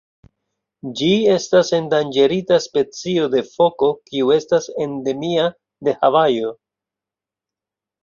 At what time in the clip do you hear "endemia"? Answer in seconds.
4.89-5.49